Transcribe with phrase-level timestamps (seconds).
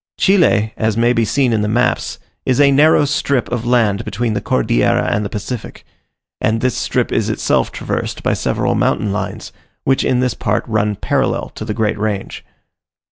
[0.17, 4.33] Chile, as may be seen in the maps, is a narrow strip of land between
[4.33, 5.85] the Cordillera and the Pacific;
[6.39, 9.53] and this strip is itself traversed by several mountain lines,
[9.83, 12.43] which in this part run parallel to the great range.